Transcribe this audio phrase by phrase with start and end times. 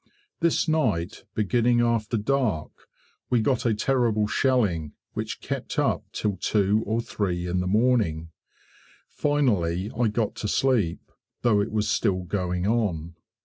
[0.39, 2.71] This night, beginning after dark,
[3.29, 8.31] we got a terrible shelling, which kept up till 2 or 3 in the morning.
[9.09, 11.11] Finally I got to sleep,
[11.43, 13.13] though it was still going on.